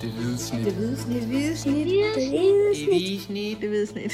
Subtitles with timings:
[0.00, 0.64] Det hvide snit.
[0.64, 1.20] Det hvide snit.
[1.20, 1.86] Det hvide snit.
[1.86, 2.28] Det hvide Det
[2.88, 3.60] hvide snit.
[3.60, 4.12] Det hvide snit.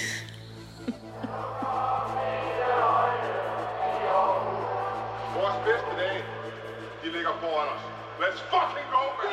[5.38, 6.22] Vores bedste dage,
[7.02, 7.82] de ligger foran os.
[8.22, 9.32] Let's fucking go, man!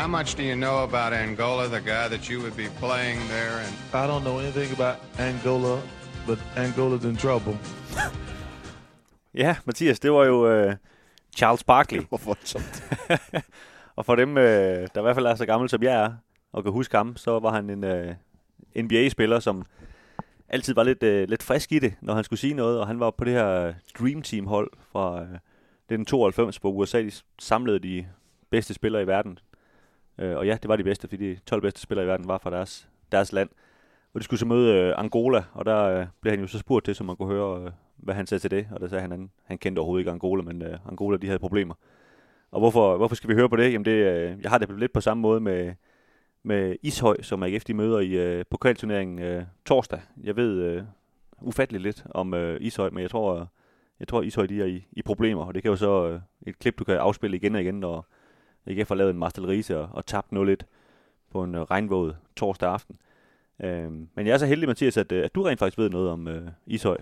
[0.00, 3.54] How much do you know about Angola, the guy that you would be playing there?
[3.64, 3.72] And
[4.02, 5.80] I don't know anything about Angola,
[6.26, 7.56] but Angola's in trouble.
[9.34, 10.74] Ja, Mathias, det var jo øh,
[11.38, 12.00] Charles Barkley.
[12.08, 12.84] Hvor voldsomt.
[13.96, 16.12] og for dem, øh, der i hvert fald er så gammel som jeg er,
[16.52, 18.14] og kan huske ham, så var han en øh,
[18.76, 19.64] NBA-spiller, som
[20.48, 22.80] altid var lidt, øh, lidt frisk i det, når han skulle sige noget.
[22.80, 25.28] Og han var på det her Dream Team-hold fra øh,
[25.88, 28.06] den 92, hvor USA de samlede de
[28.50, 29.38] bedste spillere i verden.
[30.18, 32.38] Øh, og ja, det var de bedste, fordi de 12 bedste spillere i verden var
[32.38, 33.48] fra deres, deres land.
[34.14, 36.84] Og de skulle så møde øh, Angola, og der øh, blev han jo så spurgt
[36.84, 38.68] til, så man kunne høre, øh, hvad han sagde til det.
[38.72, 41.38] Og der sagde han, han, han kendte overhovedet ikke Angola, men øh, Angola de havde
[41.38, 41.74] problemer.
[42.50, 43.72] Og hvorfor, hvorfor skal vi høre på det?
[43.72, 45.74] Jamen det, øh, jeg har det lidt på samme måde med,
[46.42, 50.00] med Ishøj, som AGF de møder i øh, pokalturneringen øh, torsdag.
[50.22, 50.82] Jeg ved øh,
[51.40, 53.46] ufatteligt lidt om øh, Ishøj, men jeg tror, øh,
[54.00, 55.44] jeg tror Ishøj de er i, i problemer.
[55.44, 58.06] Og det kan jo så øh, et klip, du kan afspille igen og igen, når
[58.66, 60.54] AGF har lavet en Marcel Riese og, og tabt 0-1
[61.30, 62.96] på en øh, regnvåd torsdag aften.
[63.64, 66.10] Øh, men jeg er så heldig, Mathias, at, øh, at du rent faktisk ved noget
[66.10, 66.98] om øh, Ishøj.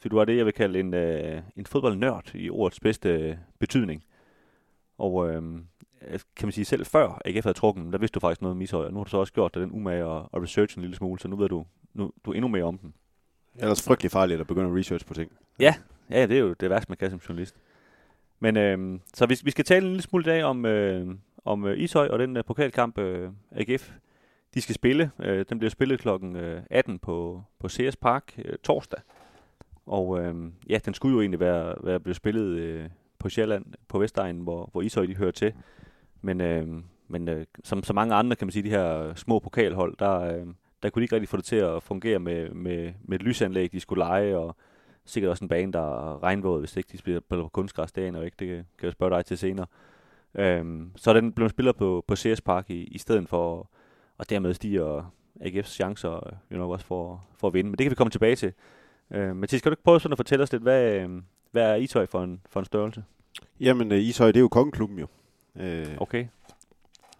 [0.00, 3.36] Så du er det, jeg vil kalde en, øh, en fodboldnørd i ordets bedste øh,
[3.58, 4.04] betydning.
[4.98, 5.42] Og øh,
[6.10, 8.86] kan man sige, selv før AGF havde trukket der vidste du faktisk noget om Ishøj,
[8.86, 10.96] og nu har du så også gjort dig den umage og, og research en lille
[10.96, 12.94] smule, så nu ved du, nu, du er endnu mere om den.
[13.54, 15.32] Det er ellers frygtelig farligt at begynde at research på ting.
[15.58, 15.74] Ja,
[16.10, 17.56] ja det er jo det værste, man kan som journalist.
[18.40, 21.66] Men øh, så vi, vi skal tale en lille smule i dag om, øh, om
[21.66, 23.92] øh, Ishøj og den øh, pokalkamp øh, AGF,
[24.54, 25.10] de skal spille.
[25.18, 29.00] Øh, den bliver spillet klokken øh, 18 på, på CS Park øh, torsdag.
[29.86, 30.34] Og øh,
[30.68, 34.68] ja, den skulle jo egentlig være, være blevet spillet øh, på Sjælland, på Vestegnen, hvor,
[34.72, 35.52] hvor Ishøj de hører til.
[36.20, 36.68] Men, øh,
[37.08, 40.46] men øh, som så mange andre, kan man sige, de her små pokalhold, der, øh,
[40.82, 43.72] der kunne de ikke rigtig få det til at fungere med, med, med et lysanlæg,
[43.72, 44.56] de skulle lege, og
[45.04, 48.24] sikkert også en bane, der er regnvåd, hvis ikke de spiller på kunstgræs, det og
[48.24, 48.36] ikke.
[48.38, 49.66] Det kan, kan jeg spørge dig til senere.
[50.34, 53.70] Øhm, så den blev spillet på, på CS Park i, i stedet for,
[54.22, 57.70] og dermed stiger AGF's chancer øh, jo nok også for, for at vinde.
[57.70, 58.52] Men det kan vi komme tilbage til.
[59.10, 61.08] Øh, Mathias, kan du ikke prøve sådan at fortælle os lidt, hvad, øh,
[61.50, 63.04] hvad er Ishøj for en, for en størrelse?
[63.60, 65.06] Jamen, øh, Ishøj, det er jo kongeklubben jo.
[65.56, 66.26] Øh, Okay.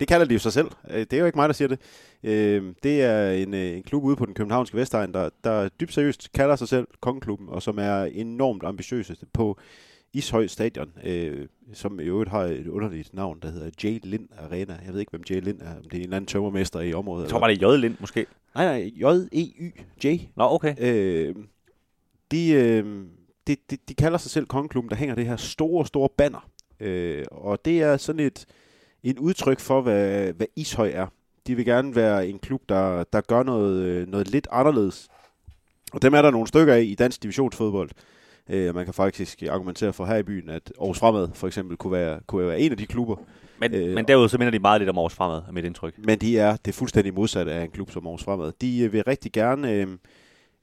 [0.01, 0.71] Det kalder de jo sig selv.
[0.91, 1.79] Det er jo ikke mig, der siger det.
[2.23, 6.33] Øh, Det er en, en klub ude på den københavnske Vestegn, der, der dybt seriøst
[6.33, 9.59] kalder sig selv Kongeklubben, og som er enormt ambitiøse på
[10.15, 13.99] Ishøj Stadion, øh, som i øvrigt har et underligt navn, der hedder J.
[14.03, 14.79] Lind Arena.
[14.85, 15.33] Jeg ved ikke, hvem J.
[15.33, 17.23] Lind er, om det er en eller anden tømmermester i området.
[17.23, 17.77] Jeg tror bare, det er J.
[17.77, 18.27] Lind, måske.
[18.55, 19.83] Nej, nej, J-E-Y.
[20.05, 20.19] J.
[20.37, 20.75] Nå, okay.
[20.79, 21.35] Øh,
[22.31, 23.05] de, øh,
[23.47, 26.49] de, de, de kalder sig selv Kongeklubben, der hænger det her store, store banner.
[26.81, 28.47] Øh, og det er sådan et,
[29.03, 31.07] en udtryk for, hvad, hvad Ishøj er.
[31.47, 35.09] De vil gerne være en klub, der, der gør noget, øh, noget lidt anderledes.
[35.93, 37.91] Og dem er der nogle stykker af i dansk divisionsfodbold.
[38.49, 41.93] Øh, man kan faktisk argumentere for her i byen, at Aarhus Fremad for eksempel kunne
[41.93, 43.17] være, kunne være en af de klubber.
[43.59, 45.65] Men, Øh, øh, men derudover så minder de meget lidt om Aarhus Fremad, er mit
[45.65, 45.95] indtryk.
[45.99, 48.53] Men de er det fuldstændig modsatte af en klub som Aarhus Fremad.
[48.61, 49.87] De øh, vil rigtig gerne øh,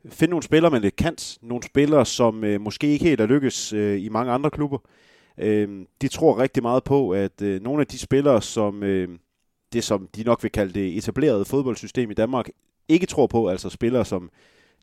[0.09, 1.37] finde nogle spillere med lidt kant.
[1.41, 4.77] Nogle spillere, som øh, måske ikke helt er lykkes øh, i mange andre klubber.
[5.37, 9.09] Øh, de tror rigtig meget på, at øh, nogle af de spillere, som øh,
[9.73, 12.49] det som de nok vil kalde det etablerede fodboldsystem i Danmark,
[12.87, 14.29] ikke tror på, altså spillere som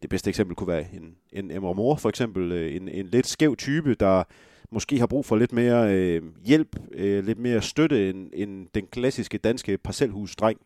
[0.03, 3.27] det bedste eksempel kunne være en, en Emre Mor, for eksempel øh, en, en lidt
[3.27, 4.25] skæv type, der
[4.71, 8.87] måske har brug for lidt mere øh, hjælp, øh, lidt mere støtte end, end den
[8.87, 10.61] klassiske danske parcelhusdreng.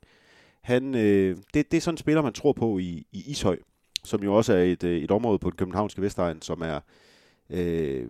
[0.60, 3.58] Han, øh, det, det er sådan en spiller, man tror på i, i Ishøj,
[4.04, 6.80] som jo også er et, øh, et område på den københavnske Vestegn, som er,
[7.50, 8.06] øh,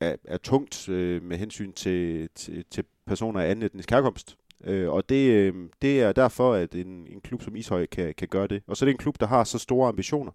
[0.00, 4.36] er, er tungt øh, med hensyn til, til, til personer af anden etnisk herkomst.
[4.64, 8.28] Øh, og det, øh, det er derfor, at en, en klub som Ishøj kan, kan
[8.28, 8.62] gøre det.
[8.66, 10.32] Og så er det en klub, der har så store ambitioner,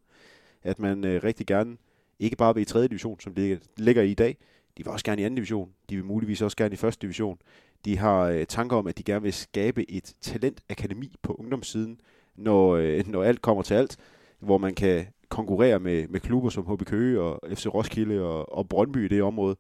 [0.64, 1.78] at man øh, rigtig gerne,
[2.20, 2.88] ikke bare vil i 3.
[2.88, 4.38] division, som det ligger, ligger i i dag,
[4.78, 5.36] de vil også gerne i 2.
[5.36, 5.70] division.
[5.90, 7.02] De vil muligvis også gerne i 1.
[7.02, 7.38] division.
[7.86, 12.00] De har øh, tanker om, at de gerne vil skabe et talentakademi på ungdomssiden,
[12.36, 13.98] når, øh, når alt kommer til alt,
[14.40, 18.70] hvor man kan konkurrere med, med klubber som HB Køge og FC Roskilde og, og
[18.70, 19.56] Brøndby i det område.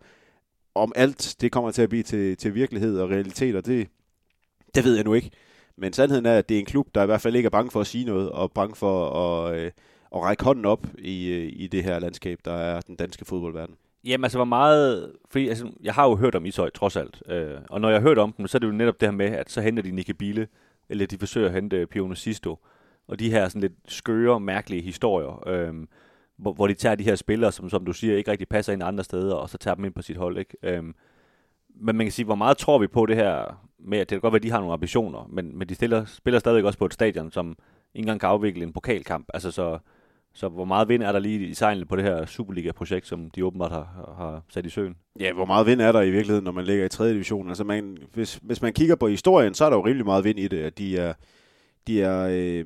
[0.75, 3.87] Om alt det kommer til at blive til, til virkelighed og realitet, og det,
[4.75, 5.31] det ved jeg nu ikke.
[5.77, 7.71] Men sandheden er, at det er en klub, der i hvert fald ikke er bange
[7.71, 9.71] for at sige noget, og bange for at, øh,
[10.15, 13.75] at række hånden op i, øh, i det her landskab, der er den danske fodboldverden.
[14.03, 15.11] Jamen altså, hvor meget...
[15.29, 17.23] Fordi altså, jeg har jo hørt om Ishøj, trods alt.
[17.27, 19.15] Øh, og når jeg har hørt om dem, så er det jo netop det her
[19.15, 20.47] med, at så henter de Nicky Bille,
[20.89, 22.59] eller de forsøger at hente øh, Pione Sisto.
[23.07, 25.73] Og de her sådan lidt skøre, mærkelige historier, øh,
[26.37, 28.83] hvor, hvor de tager de her spillere, som, som du siger, ikke rigtig passer ind
[28.83, 30.57] andre steder, og så tager dem ind på sit hold, ikke?
[30.63, 30.83] Øh,
[31.75, 34.21] men man kan sige, hvor meget tror vi på det her med, at det kan
[34.21, 36.85] godt være, at de har nogle ambitioner, men, men de stiller, spiller stadig også på
[36.85, 39.25] et stadion, som ikke engang kan afvikle en pokalkamp.
[39.33, 39.79] Altså så,
[40.33, 43.45] så hvor meget vind er der lige i sejlene på det her Superliga-projekt, som de
[43.45, 44.95] åbenbart har, har sat i søen?
[45.19, 47.09] Ja, hvor meget vind er der i virkeligheden, når man ligger i 3.
[47.09, 47.47] division?
[47.47, 50.39] Altså man, hvis, hvis man kigger på historien, så er der jo rimelig meget vind
[50.39, 51.13] i det, at de er,
[51.87, 52.65] de er øh,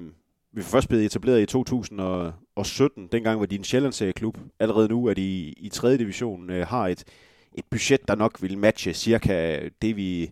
[0.55, 4.37] vi er først blevet etableret i 2017, dengang var de en Sjællandsserie-klub.
[4.59, 5.97] Allerede nu er de i, i 3.
[5.97, 7.03] division, øh, har et,
[7.53, 10.31] et budget, der nok vil matche cirka det, vi,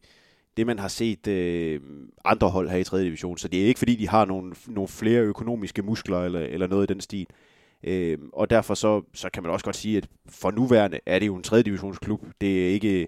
[0.57, 1.81] det man har set øh,
[2.25, 3.03] andre hold her i 3.
[3.03, 3.37] division.
[3.37, 6.89] Så det er ikke fordi, de har nogle, nogle flere økonomiske muskler eller, eller noget
[6.89, 7.27] i den stil.
[7.83, 11.27] Øh, og derfor så, så kan man også godt sige, at for nuværende er det
[11.27, 11.61] jo en 3.
[11.61, 12.25] divisionsklub.
[12.41, 12.99] Det er ikke,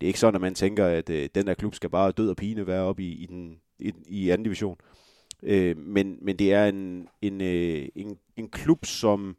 [0.00, 2.30] det er ikke sådan, at man tænker, at øh, den der klub skal bare død
[2.30, 4.76] og pine være oppe i, i, den, i, i anden division.
[5.42, 9.36] Øh, men, men det er en, en, øh, en, en klub, som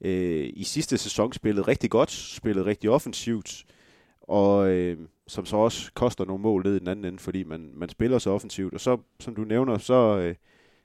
[0.00, 3.64] øh, i sidste sæson spillede rigtig godt, spillede rigtig offensivt,
[4.20, 7.70] og øh, som så også koster nogle mål ned i den anden ende, fordi man,
[7.74, 8.74] man spiller så offensivt.
[8.74, 10.34] Og så, som du nævner, så, øh,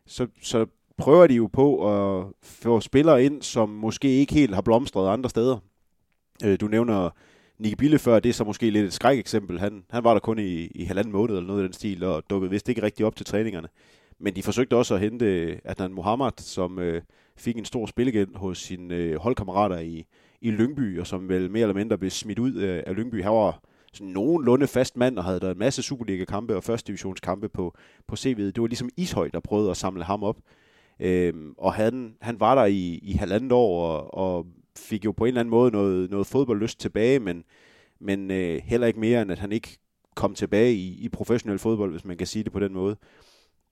[0.05, 0.65] så, så
[0.97, 5.29] prøver de jo på at få spillere ind, som måske ikke helt har blomstret andre
[5.29, 5.57] steder.
[6.45, 7.09] Øh, du nævner
[7.57, 9.59] Nick Bille før, det er så måske lidt et skrækeksempel.
[9.59, 12.23] Han, han var der kun i, i halvanden måned eller noget i den stil, og
[12.29, 13.67] dukkede vist ikke rigtig op til træningerne.
[14.19, 17.01] Men de forsøgte også at hente øh, Adnan Mohammad, som øh,
[17.37, 20.05] fik en stor spillegæld hos sine øh, holdkammerater i,
[20.41, 23.23] i Lyngby, og som vel mere eller mindre blev smidt ud øh, af Lyngby.
[23.23, 23.61] Han var
[23.93, 27.75] sådan nogenlunde fast mand, og havde der en masse Superliga-kampe og første divisionskampe på,
[28.07, 28.41] på CV'et.
[28.41, 30.37] Det var ligesom Ishøj, der prøvede at samle ham op.
[30.99, 34.45] Øhm, og han, han var der i, i halvandet år, og, og
[34.77, 37.43] fik jo på en eller anden måde noget, noget fodboldlyst tilbage, men,
[37.99, 39.77] men øh, heller ikke mere, end at han ikke
[40.15, 42.95] kom tilbage i, i professionel fodbold, hvis man kan sige det på den måde.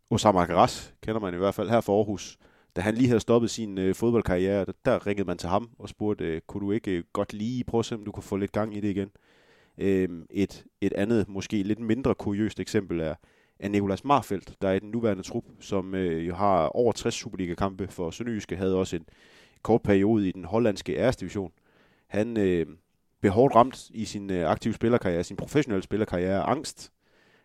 [0.09, 2.37] Osama Karas kender man i hvert fald her for Aarhus.
[2.75, 5.89] Da han lige havde stoppet sin øh, fodboldkarriere, der, der ringede man til ham og
[5.89, 8.37] spurgte, øh, kunne du ikke øh, godt lige prøve at se, om du kunne få
[8.37, 9.09] lidt gang i det igen?
[9.77, 13.15] Øh, et, et andet, måske lidt mindre kuriøst eksempel er,
[13.59, 17.15] er Nikolas Marfeldt, der er i den nuværende trup, som øh, jo har over 60
[17.15, 19.05] Superliga-kampe for Sønderjyske, havde også en
[19.61, 21.51] kort periode i den hollandske æresdivision.
[22.07, 22.65] Han øh,
[23.19, 26.91] blev hårdt ramt i sin øh, aktive spillerkarriere, sin professionelle spillerkarriere, angst,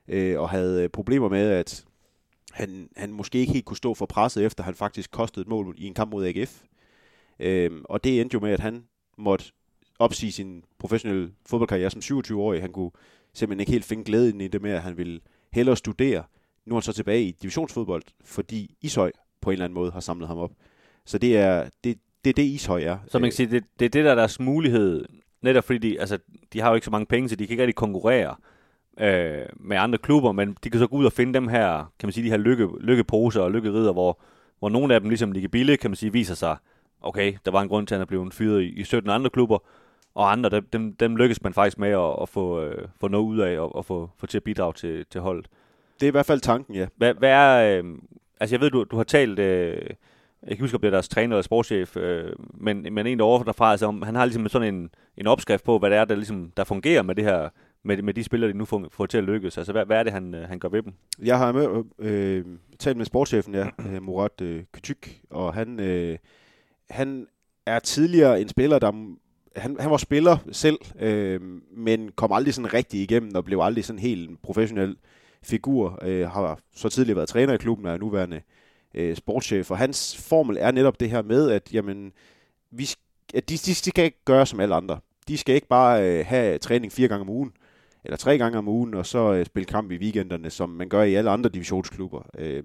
[0.09, 1.85] øh, og havde øh, problemer med, at
[2.53, 5.75] han, han måske ikke helt kunne stå for presset, efter han faktisk kostede et mål
[5.79, 6.63] i en kamp mod AGF.
[7.41, 8.85] Øh, og det endte jo med, at han
[9.19, 9.53] måtte
[10.03, 12.61] opsige sin professionelle fodboldkarriere som 27-årig.
[12.61, 12.91] Han kunne
[13.35, 15.21] simpelthen ikke helt finde glæden i det med, at han ville
[15.53, 16.25] hellere studere.
[16.67, 20.01] Nu er han så tilbage i divisionsfodbold, fordi Ishøj på en eller anden måde har
[20.01, 20.51] samlet ham op.
[21.05, 22.99] Så det er det, det, er det Ishøj er.
[23.09, 25.05] Så man kan sige, det, det er det, der er deres mulighed,
[25.43, 26.19] netop fordi de, altså,
[26.53, 28.37] de har jo ikke så mange penge, så de kan ikke rigtig konkurrere
[29.01, 32.07] øh, med andre klubber, men de kan så gå ud og finde dem her, kan
[32.07, 34.21] man sige, de her lykke, lykkeposer og lykkerider, hvor,
[34.59, 36.57] hvor nogle af dem, ligesom Ligge Bille, kan man sige, viser sig,
[37.01, 39.31] okay, der var en grund til, at han er blevet fyret i, i 17 andre
[39.31, 39.59] klubber,
[40.15, 43.39] og andre, dem, dem lykkes man faktisk med at, at få, øh, få noget ud
[43.39, 45.47] af, og, og få, få til at bidrage til, til holdet.
[46.01, 46.87] Det er i hvert fald tanken, ja.
[46.97, 47.85] Hvad, hvad er, øh,
[48.41, 49.87] altså jeg ved, du, du har talt, øh,
[50.43, 53.25] jeg kan huske, om det er deres træner eller sportschef, øh, men, men en der
[53.25, 56.15] overfor derfra, altså, han har ligesom sådan en, en opskrift på, hvad det er, der,
[56.15, 57.49] ligesom, der fungerer med det her,
[57.83, 59.59] med, med de spillere, de nu får, får til at lykkes.
[59.59, 60.93] Altså, hvad, hvad er det, han, øh, han gør ved dem?
[61.23, 62.45] Jeg har med, øh,
[62.79, 66.19] talt med sportschefen, ja, øh, Murat øh, Kytyk, og han, øh,
[66.91, 67.27] han
[67.67, 69.17] er tidligere en spiller, der
[69.57, 71.41] han, han var spiller selv, øh,
[71.77, 74.97] men kom aldrig sådan rigtig igennem og blev aldrig sådan helt en professionel
[75.43, 75.99] figur.
[76.03, 78.41] Øh, har så tidligere været træner i klubben og er nuværende
[78.95, 79.71] øh, sportschef.
[79.71, 82.13] Og hans formel er netop det her med, at jamen,
[82.71, 82.89] vi,
[83.35, 84.99] at de, de, de skal ikke gøre som alle andre.
[85.29, 87.53] De skal ikke bare øh, have træning fire gange om ugen,
[88.05, 91.03] eller tre gange om ugen, og så øh, spille kamp i weekenderne, som man gør
[91.03, 92.23] i alle andre divisionsklubber.
[92.39, 92.63] Øh,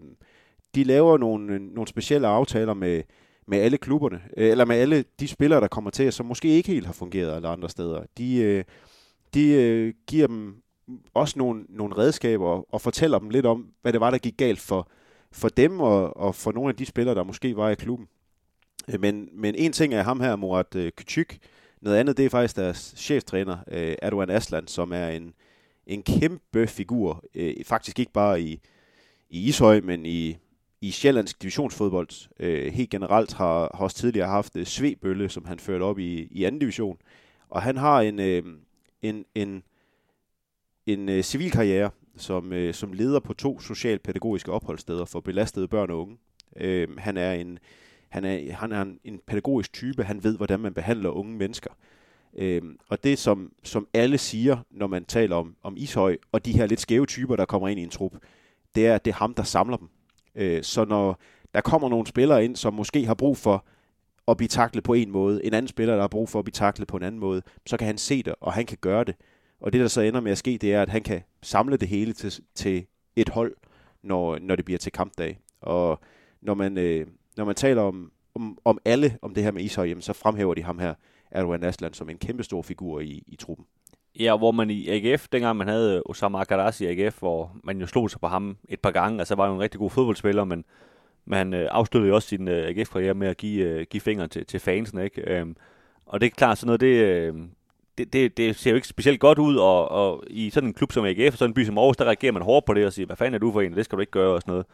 [0.75, 3.03] de laver nogle, øh, nogle specielle aftaler med,
[3.48, 6.72] med alle klubberne, øh, eller med alle de spillere, der kommer til, som måske ikke
[6.72, 8.04] helt har fungeret alle andre steder.
[8.18, 8.63] De, øh,
[9.34, 10.56] de øh, giver dem
[11.13, 14.60] også nogle, nogle redskaber og fortæller dem lidt om, hvad det var, der gik galt
[14.60, 14.89] for,
[15.32, 18.08] for dem og, og for nogle af de spillere, der måske var i klubben.
[19.00, 21.38] Men, men en ting er ham her, Murat Kytyk.
[21.82, 23.58] Noget andet, det er faktisk deres cheftræner,
[24.01, 25.34] Erdogan Aslan, som er en,
[25.88, 27.24] en kæmpe figur.
[27.66, 28.62] Faktisk ikke bare i,
[29.30, 30.38] i Ishøj, men i,
[30.81, 35.60] i sjællandsk divisionsfodbold øh, helt generelt har, har også tidligere haft øh, Svebølle, som han
[35.60, 36.98] førte op i, i anden division.
[37.50, 38.43] Og han har en, øh,
[39.01, 39.63] en, en,
[40.86, 46.01] en øh, civilkarriere som, øh, som leder på to socialpædagogiske opholdssteder for belastede børn og
[46.01, 46.17] unge.
[46.57, 47.60] Øh, han er en
[48.10, 51.72] han er, han er en, en pædagogisk type, han ved, hvordan man behandler unge mennesker.
[52.38, 56.53] Øh, og det, som, som alle siger, når man taler om, om Ishøj, og de
[56.53, 58.12] her lidt skæve typer, der kommer ind i en trup,
[58.75, 59.89] det er, at det er ham, der samler dem.
[60.38, 61.20] Øh, så når
[61.53, 63.65] der kommer nogle spillere ind, som måske har brug for
[64.27, 66.51] at blive taklet på en måde, en anden spiller, der har brug for at blive
[66.51, 69.15] taklet på en anden måde, så kan han se det, og han kan gøre det.
[69.60, 71.88] Og det, der så ender med at ske, det er, at han kan samle det
[71.88, 73.56] hele til, til et hold,
[74.03, 75.39] når, når det bliver til kampdag.
[75.62, 76.00] Og
[76.41, 79.86] når man, øh, når man taler om, om, om alle om det her med Ishøj,
[79.86, 80.94] jamen, så fremhæver de ham her,
[81.32, 83.65] Erdogan Aslan, som en kæmpe stor figur i, i truppen.
[84.19, 87.88] Ja, hvor man i AGF, dengang man havde Osama Akaras i AGF, hvor man jo
[87.88, 90.65] slog sig på ham et par gange, altså var jo en rigtig god fodboldspiller, men
[91.25, 94.45] man øh, afsluttede jo også sin øh, AGF-karriere med at give, øh, give fingre til,
[94.45, 95.21] til fansen, ikke?
[95.21, 95.55] Øhm,
[96.05, 97.36] og det er klart, sådan noget, det, øh,
[97.97, 100.91] det, det, det ser jo ikke specielt godt ud, og, og i sådan en klub
[100.91, 102.93] som AGF, og sådan en by som Aarhus, der reagerer man hårdt på det og
[102.93, 104.65] siger, hvad fanden er du for en, det skal du ikke gøre, og sådan noget.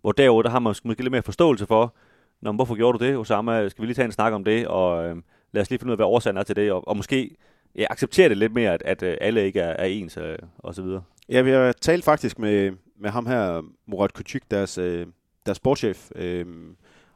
[0.00, 1.94] Hvor derover der har man måske lidt mere forståelse for,
[2.40, 3.68] Nå, hvorfor gjorde du det, Osama?
[3.68, 5.16] Skal vi lige tage en snak om det, og øh,
[5.52, 7.36] lad os lige finde ud af, hvad årsagen er til det, og, og måske
[7.76, 10.74] ja, accepterer det lidt mere, at, at, øh, alle ikke er, er ens, og, og
[10.74, 11.02] så videre.
[11.28, 15.06] Ja, vi har talt faktisk med, med ham her, Murat Kutyk, deres, øh,
[15.46, 16.46] deres sportschef, øh,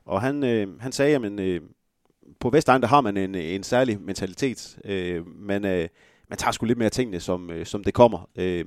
[0.04, 1.60] og han, øh, han sagde, at øh,
[2.40, 4.78] på Vestegn, der har man en, en særlig mentalitet.
[4.84, 5.88] Øh, man, øh,
[6.28, 8.28] man tager sgu lidt mere tingene, som, øh, som det kommer.
[8.36, 8.64] Øh,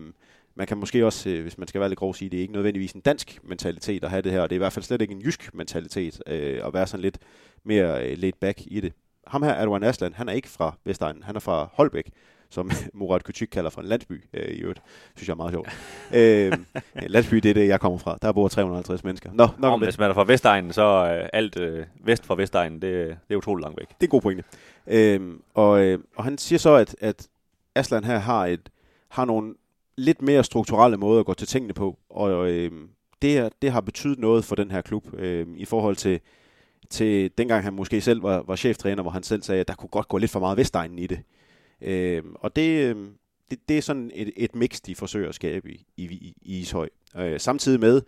[0.55, 2.41] man kan måske også, øh, hvis man skal være lidt grov, sige, at det er
[2.41, 4.41] ikke nødvendigvis en dansk mentalitet at have det her.
[4.41, 7.17] Det er i hvert fald slet ikke en jysk mentalitet øh, at være sådan lidt
[7.63, 8.93] mere øh, laid back i det.
[9.27, 12.11] Ham her, Erdogan Aslan, han er ikke fra Vestegnen, han er fra Holbæk
[12.49, 14.81] som Murat Kutyk kalder for en landsby øh, i øvrigt.
[15.15, 15.69] Synes jeg er meget sjovt.
[16.13, 16.53] øh,
[17.03, 18.17] en landsby, det er det, jeg kommer fra.
[18.21, 19.29] Der bor 350 mennesker.
[19.33, 22.81] Nå, nok om, hvis man er fra Vestegnen, så øh, alt øh, vest fra Vestegnen,
[22.81, 23.87] det, det er utroligt langt væk.
[23.87, 24.43] Det er en god pointe.
[24.87, 25.21] Øh,
[25.53, 27.27] og, øh, og han siger så, at, at
[27.75, 28.69] Aslan her har, et,
[29.09, 29.53] har nogle
[29.97, 32.71] lidt mere strukturelle måder at gå til tingene på, og øh,
[33.21, 36.19] det, det har betydet noget for den her klub øh, i forhold til,
[36.89, 39.89] til dengang han måske selv var, var cheftræner, hvor han selv sagde, at der kunne
[39.89, 41.19] godt gå lidt for meget Vestegnen i det.
[41.81, 43.13] Øh, og det, øhm,
[43.51, 46.89] det, det er sådan et, et mix, de forsøger at skabe i, i, i Ishøj.
[47.17, 48.01] Øh, samtidig med,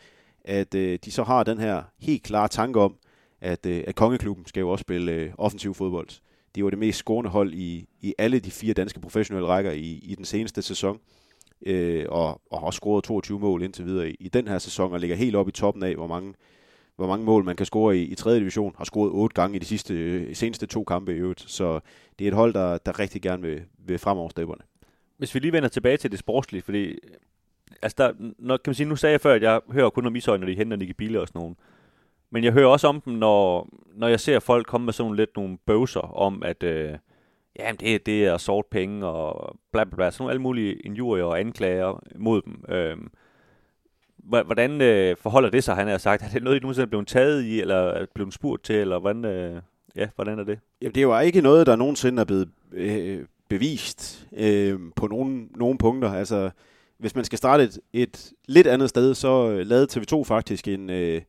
[0.44, 2.96] at øh, de så har den her helt klare tanke om,
[3.42, 6.08] at, øh, at Kongeklubben skal jo også spille øh, offensiv fodbold.
[6.56, 10.00] De var det mest scorende hold i, i alle de fire danske professionelle rækker i,
[10.04, 11.00] i den seneste sæson,
[11.66, 14.94] øh, og, og har også scoret 22 mål indtil videre i, i den her sæson,
[14.94, 16.34] og ligger helt op i toppen af, hvor mange
[16.98, 18.36] hvor mange mål man kan score i, i 3.
[18.36, 18.76] division.
[18.78, 21.42] Har scoret otte gange i de sidste, øh, seneste to kampe i øvrigt.
[21.48, 21.80] Så
[22.20, 24.62] det er et hold, der, der rigtig gerne vil, vil fremover stepperne.
[25.18, 27.00] Hvis vi lige vender tilbage til det sportslige, fordi
[27.82, 30.16] altså der, når, kan man sige, nu sagde jeg før, at jeg hører kun om
[30.16, 31.56] Ishøj, når de henter Nicky Bille og sådan nogen.
[32.30, 35.36] Men jeg hører også om dem, når, når jeg ser folk komme med sådan lidt
[35.36, 36.94] nogle bøvser om, at øh,
[37.60, 41.24] ja, det, det er sort penge og bla bla bla, sådan nogle alle mulige injurier
[41.24, 42.64] og anklager mod dem.
[42.70, 42.98] Øh,
[44.28, 46.24] hvordan øh, forholder det sig, han har sagt?
[46.24, 49.00] Er det noget, I nogensinde er blevet taget i, eller er blevet spurgt til, eller
[49.00, 49.62] hvordan, øh,
[49.96, 50.60] ja, hvordan er det?
[50.82, 55.50] Jamen, det er jo ikke noget, der nogensinde er blevet øh, bevist øh, på nogen,
[55.56, 56.14] nogen punkter.
[56.14, 56.50] Altså,
[56.98, 60.90] hvis man skal starte et, et lidt andet sted, så øh, lavede TV2 faktisk en,
[60.90, 61.22] øh,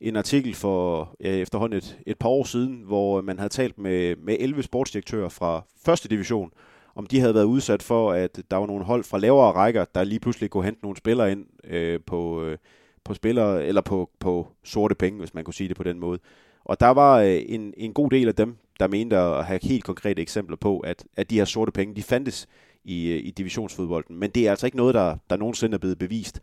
[0.00, 4.16] en artikel for ja, efterhånden et, et par år siden, hvor man havde talt med,
[4.16, 6.52] med 11 sportsdirektører fra første division,
[6.94, 10.04] om de havde været udsat for, at der var nogle hold fra lavere rækker, der
[10.04, 12.58] lige pludselig kunne hente nogle spillere ind øh, på, øh,
[13.04, 16.18] på spillere, eller på, på sorte penge, hvis man kunne sige det på den måde.
[16.64, 19.84] Og der var øh, en, en god del af dem, der mente at have helt
[19.84, 22.46] konkrete eksempler på, at, at de her sorte penge, de fandtes
[22.84, 24.16] i, øh, i divisionsfodbolden.
[24.16, 26.40] Men det er altså ikke noget, der, der nogensinde er blevet bevist.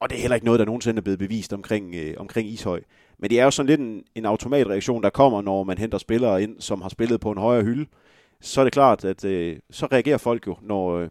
[0.00, 2.80] Og det er heller ikke noget, der nogensinde er blevet bevist omkring, øh, omkring Ishøj.
[3.18, 6.42] Men det er jo sådan lidt en, en automatreaktion, der kommer, når man henter spillere
[6.42, 7.86] ind, som har spillet på en højere hylde
[8.44, 11.08] så er det klart, at øh, så reagerer folk jo, når øh,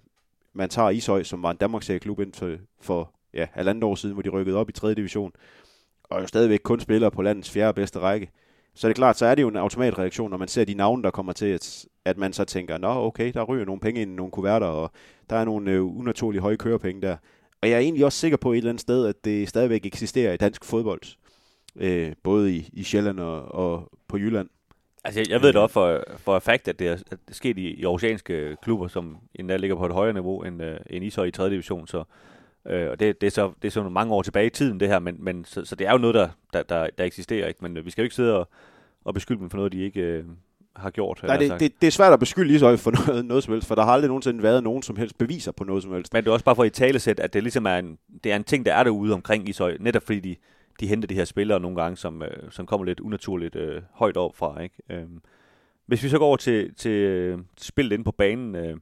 [0.53, 4.13] man tager Ishøj, som var en Danmarks klub ind for, for ja, halvandet år siden,
[4.13, 4.93] hvor de rykkede op i 3.
[4.93, 5.31] division,
[6.03, 8.29] og jo stadigvæk kun spiller på landets fjerde bedste række.
[8.75, 11.03] Så er det klart, så er det jo en automatreaktion, når man ser de navne,
[11.03, 14.11] der kommer til, at, at man så tænker, nå okay, der ryger nogle penge ind
[14.11, 14.91] i nogle kuverter, og
[15.29, 17.17] der er nogle øh, unaturlige høje kørepenge der.
[17.61, 20.33] Og jeg er egentlig også sikker på et eller andet sted, at det stadigvæk eksisterer
[20.33, 21.01] i dansk fodbold.
[21.75, 24.49] Øh, både i, i Sjælland og, og på Jylland.
[25.03, 27.33] Altså, jeg, jeg ved det også for, for fakt, at det er, at det er
[27.33, 31.05] sket i, i oceanske klubber, som endda ligger på et højere niveau end, uh, end
[31.05, 31.49] Ishøj i 3.
[31.49, 32.03] division, så
[32.67, 34.87] øh, og det, det, er så, det er så mange år tilbage i tiden, det
[34.87, 37.59] her, men, men så, så det er jo noget, der, der, der, der eksisterer, ikke?
[37.61, 38.49] Men øh, vi skal jo ikke sidde og,
[39.05, 40.23] og beskylde dem for noget, de ikke øh,
[40.75, 41.19] har gjort.
[41.23, 43.75] Nej, det, det, det er svært at beskylde Ishøj for noget, noget som helst, for
[43.75, 46.13] der har aldrig nogensinde været nogen som helst beviser på noget som helst.
[46.13, 48.35] Men det er også bare for i talesæt, at det ligesom er en, det er
[48.35, 50.35] en ting, der er derude omkring Ishøj, netop fordi de,
[50.79, 54.17] de henter de her spillere nogle gange, som, øh, som kommer lidt unaturligt øh, højt
[54.17, 54.75] op fra, ikke?
[54.89, 55.05] Øh,
[55.85, 58.77] hvis vi så går over til, til, øh, til spillet inde på banen, øh,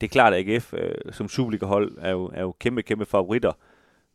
[0.00, 3.52] det er klart, at AGF øh, som Superliga-hold er jo, er jo kæmpe, kæmpe favoritter.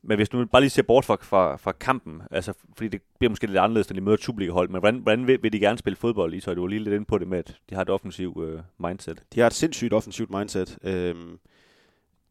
[0.01, 3.29] Men hvis du bare lige ser bort fra, fra, fra kampen, altså, fordi det bliver
[3.29, 5.97] måske lidt anderledes, når de møder Superliga-hold, men hvordan, hvordan vil, vil de gerne spille
[5.97, 6.39] fodbold i?
[6.39, 8.59] Så du var lige lidt inde på det med, at de har et offensivt øh,
[8.77, 9.23] mindset.
[9.33, 10.77] De har et sindssygt offensivt mindset.
[10.83, 11.15] Øh,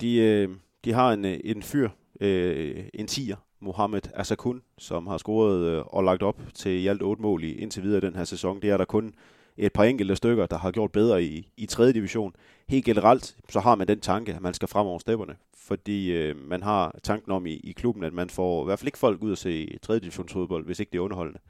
[0.01, 0.49] de, øh,
[0.85, 1.89] de har en, øh, en fyr,
[2.21, 7.03] øh, en tier, Mohamed Asakun, som har scoret øh, og lagt op til i alt
[7.03, 8.63] otte mål i indtil videre den her sæson.
[8.63, 9.15] Det er der kun
[9.57, 11.93] et par enkelte stykker, der har gjort bedre i, i 3.
[11.93, 12.35] division.
[12.69, 16.37] Helt generelt, så har man den tanke, at man skal frem over stepperne, fordi øh,
[16.49, 19.23] man har tanken om i, i klubben, at man får i hvert fald ikke folk
[19.23, 19.99] ud at se 3.
[19.99, 21.41] divisionsfodbold, hvis ikke det er underholdende.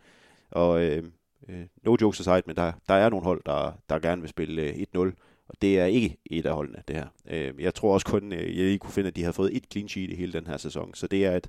[0.51, 1.03] Og øh,
[1.49, 4.63] øh, no jokes aside, men der, der er nogle hold, der, der gerne vil spille
[4.63, 5.13] øh, 1-0,
[5.49, 7.07] og det er ikke et af holdene, det her.
[7.31, 9.65] Øh, jeg tror også kun, øh, jeg ikke kunne finde, at de har fået et
[9.73, 11.49] clean sheet i hele den her sæson, så det er et,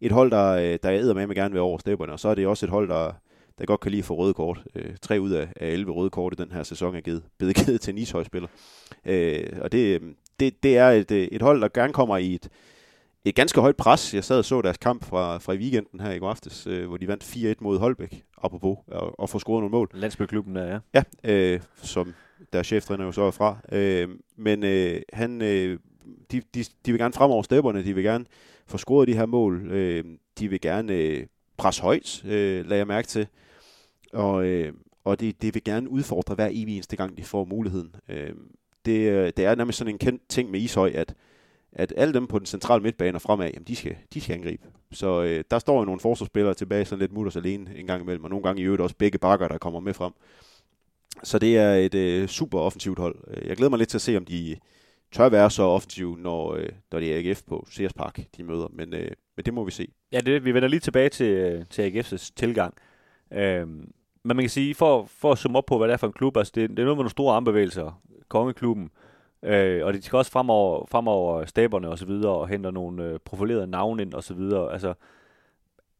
[0.00, 2.34] et hold, der, øh, der er med med gerne vil over stepperne, og så er
[2.34, 3.12] det også et hold, der,
[3.58, 4.62] der godt kan lide at få røde kort.
[4.74, 7.56] Øh, tre ud af, af 11 røde kort i den her sæson er givet, blevet
[7.64, 8.48] givet til en ishøjspiller.
[9.04, 10.02] Øh, og det,
[10.40, 12.48] det, det er et, øh, et hold, der gerne kommer i et,
[13.24, 14.14] et ganske højt pres.
[14.14, 16.88] Jeg sad og så deres kamp fra, fra i weekenden her i går aftes, øh,
[16.88, 19.90] hvor de vandt 4-1 mod Holbæk, apropos, og, og få scoret nogle mål.
[19.94, 20.78] Landsbyklubben der, ja.
[20.94, 22.14] Ja, øh, som
[22.52, 23.56] der cheftræner jo så er fra.
[23.72, 25.78] Øh, men øh, han, øh,
[26.32, 28.24] de, de, de vil gerne fremover stepperne, de vil gerne
[28.66, 30.04] få scoret de her mål, øh,
[30.38, 33.26] de vil gerne øh, presse højt, øh, lader jeg mærke til.
[34.12, 34.72] Og, øh,
[35.04, 37.94] og det, det vil gerne udfordre hver evig eneste gang, de får muligheden.
[38.08, 38.30] Øh,
[38.84, 41.14] det, øh, det er nærmest sådan en kendt ting med Ishøj, at,
[41.72, 44.62] at alle dem på den centrale midtbane og fremad, jamen de skal, de skal angribe.
[44.92, 48.24] Så øh, der står jo nogle forsvarsspillere tilbage sådan lidt mutters alene en gang imellem,
[48.24, 50.12] og nogle gange i øvrigt også begge bakker, der kommer med frem.
[51.22, 53.16] Så det er et øh, super offensivt hold.
[53.28, 54.56] Øh, jeg glæder mig lidt til at se, om de
[55.12, 58.68] tør være så offensive, når, øh, når det er AGF på Sears Park, de møder.
[58.72, 59.88] Men, øh, men det må vi se.
[60.12, 62.74] Ja, det, vi vender lige tilbage til, øh, til AGF's tilgang.
[63.32, 63.92] Øhm,
[64.24, 66.12] men man kan sige, for, for at summe op på, hvad det er for en
[66.12, 68.90] klub, altså det, det er noget med nogle store armbevægelser, kongeklubben,
[69.42, 73.18] øh, og de skal også fremover, fremover staberne og så videre, og henter nogle øh,
[73.24, 74.72] profilerede navne ind og så videre.
[74.72, 74.94] Altså,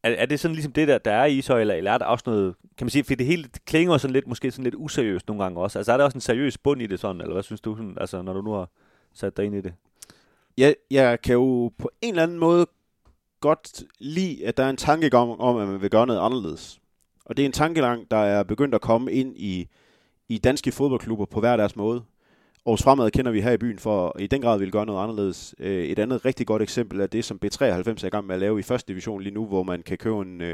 [0.03, 2.05] er, er det sådan ligesom det, der, der er i så, eller, eller er der
[2.05, 5.27] også noget, kan man sige, for det hele klinger sådan lidt, måske sådan lidt useriøst
[5.27, 5.79] nogle gange også.
[5.79, 7.97] Altså er der også en seriøs bund i det sådan, eller hvad synes du, sådan,
[8.01, 8.69] altså, når du nu har
[9.13, 9.73] sat dig ind i det?
[10.57, 12.67] Jeg, jeg kan jo på en eller anden måde
[13.41, 16.79] godt lide, at der er en tankegang om, at man vil gøre noget anderledes.
[17.25, 19.67] Og det er en tankegang, der er begyndt at komme ind i,
[20.29, 22.03] i danske fodboldklubber på hver deres måde.
[22.65, 25.55] Aarhus Fremad kender vi her i byen for i den grad vil gøre noget anderledes.
[25.59, 28.41] Øh, et andet rigtig godt eksempel er det, som B93 er i gang med at
[28.41, 30.47] lave i første division lige nu, hvor man kan købe en uh,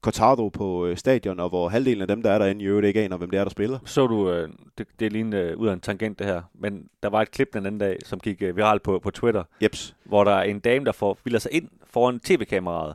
[0.00, 3.00] Cortado på uh, stadion, og hvor halvdelen af dem, der er derinde, i øvrigt ikke
[3.00, 3.78] aner, hvem det er, der spiller.
[3.84, 6.88] Så du, uh, det, det er lige uh, ud af en tangent det her, men
[7.02, 9.96] der var et klip den anden dag, som gik uh, viralt på, på Twitter, Jeps.
[10.04, 12.94] hvor der er en dame, der får, vilder sig ind foran tv-kameraet,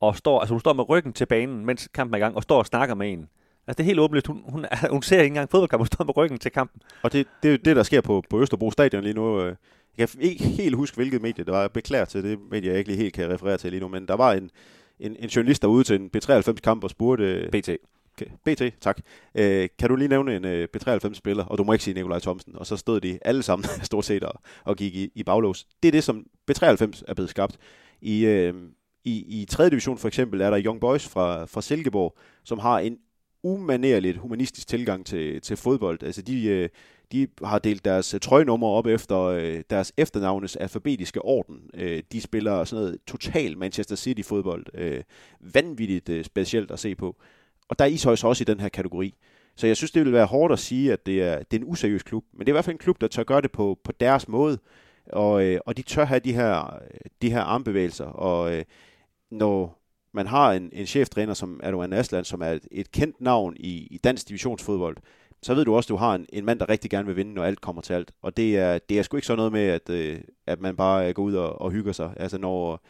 [0.00, 2.42] og står, altså hun står med ryggen til banen, mens kampen er i gang, og
[2.42, 3.28] står og snakker med en.
[3.70, 4.26] Altså det er helt åbenlyst.
[4.26, 6.82] Hun, hun, hun ser ikke engang fodboldkamp, hun står med ryggen til kampen.
[7.02, 9.40] Og det, det er det, der sker på, på Østerbro Stadion lige nu.
[9.98, 11.60] Jeg kan ikke helt huske, hvilket medie det var.
[11.60, 13.88] Jeg beklager til det medie, jeg ikke lige helt kan referere til lige nu.
[13.88, 14.50] Men der var en,
[15.00, 17.48] en, en journalist derude til en B93-kamp og spurgte...
[17.52, 17.68] BT.
[18.14, 19.00] Okay, BT, tak.
[19.34, 21.44] Øh, kan du lige nævne en uh, B93-spiller?
[21.44, 22.56] Og du må ikke sige Nikolaj Thomsen.
[22.56, 25.66] Og så stod de alle sammen stort set og, og gik i, i baglås.
[25.82, 27.58] Det er det, som B93 er blevet skabt.
[28.00, 28.54] I, øh,
[29.04, 29.70] i, i 3.
[29.70, 32.96] division for eksempel er der Young Boys fra, fra Silkeborg, som har en
[33.42, 36.02] umanerligt humanistisk tilgang til, til fodbold.
[36.02, 36.68] Altså de, øh,
[37.12, 41.60] de har delt deres øh, trøjenummer op efter øh, deres efternavnes alfabetiske orden.
[42.12, 44.66] De spiller sådan noget total Manchester City fodbold.
[45.40, 47.16] Vanvittigt specielt at se på.
[47.68, 49.14] Og der er Ishøj så også i den her kategori.
[49.56, 51.70] Så jeg synes, det vil være hårdt at sige, at det er, det er en
[51.70, 52.24] useriøs klub.
[52.32, 54.28] Men det er i hvert fald en klub, der tør gøre det på, på deres
[54.28, 54.58] måde.
[55.12, 56.78] Og, og de tør have de her,
[57.22, 58.04] de her armbevægelser.
[58.04, 58.64] Og
[59.30, 59.79] når,
[60.12, 63.88] man har en, en cheftræner som Erdogan Aslan, som er et, et kendt navn i,
[63.90, 64.96] i dansk divisionsfodbold,
[65.42, 67.34] så ved du også, at du har en, en mand, der rigtig gerne vil vinde,
[67.34, 68.12] når alt kommer til alt.
[68.22, 71.08] Og det er, det er sgu ikke sådan noget med, at, øh, at man bare
[71.08, 72.14] øh, går ud og, og hygger sig.
[72.16, 72.82] Altså når,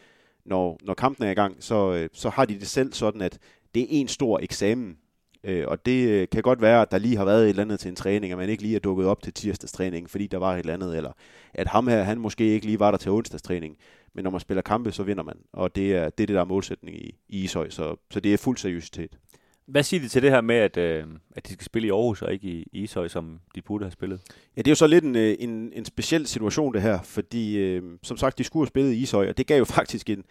[0.45, 3.39] når, når kampen er i gang, så, øh, så har de det selv sådan, at
[3.75, 4.97] det er en stor eksamen.
[5.43, 7.79] Øh, og det øh, kan godt være, at der lige har været et eller andet
[7.79, 10.53] til en træning, og man ikke lige er dukket op til tirsdagstræning, fordi der var
[10.53, 11.11] et eller andet, eller
[11.53, 13.77] at ham her, han måske ikke lige var der til onsdagstræning.
[14.13, 15.37] Men når man spiller kampe, så vinder man.
[15.53, 17.69] Og det er det, er det der er målsætning i, i Ishøj.
[17.69, 19.17] Så, så det er fuld seriøsitet.
[19.65, 22.21] Hvad siger de til det her med, at, øh, at de skal spille i Aarhus
[22.21, 24.21] og ikke i Ishøj, som de burde have spillet?
[24.57, 27.01] Ja, det er jo så lidt en, øh, en, en speciel situation, det her.
[27.01, 30.09] Fordi, øh, som sagt, de skulle have spillet i Ishøj, og det gav jo faktisk
[30.09, 30.23] en,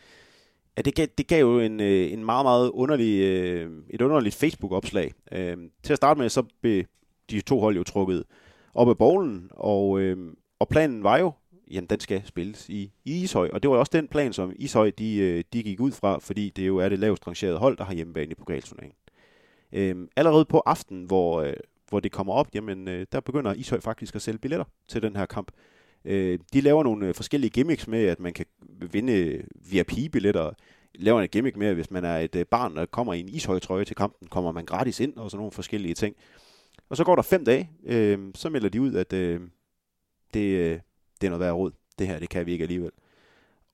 [0.81, 4.35] Ja, det gav, det gav jo en, øh, en meget, meget underlig, øh, et underligt
[4.35, 5.13] Facebook-opslag.
[5.33, 6.85] Øh, til at starte med, så blev
[7.31, 8.25] de to hold jo trukket
[8.75, 11.33] op af bowlen, og, øh, og planen var jo,
[11.71, 13.51] jamen den skal spilles i, i Ishøj.
[13.53, 16.51] Og det var også den plan, som Ishøj de, øh, de gik ud fra, fordi
[16.51, 18.97] det jo er det lavest rangerede hold, der har hjemmebane i pokalturneringen.
[19.73, 21.55] Øhm, allerede på aften, hvor, øh,
[21.89, 25.17] hvor det kommer op, jamen øh, der begynder Ishøj faktisk at sælge billetter til den
[25.17, 25.51] her kamp.
[26.05, 28.47] Øh, de laver nogle øh, forskellige gimmicks med, at man kan
[28.93, 30.51] vinde VIP-billetter.
[30.95, 33.29] Laver en gimmick med, at hvis man er et øh, barn, der kommer i en
[33.29, 36.17] Ishøj-trøje til kampen, kommer man gratis ind og sådan nogle forskellige ting.
[36.89, 39.41] Og så går der fem dage, øh, så melder de ud, at øh,
[40.35, 40.79] det, øh,
[41.21, 41.73] det er noget værd råd.
[41.99, 42.91] Det her, det kan vi ikke alligevel.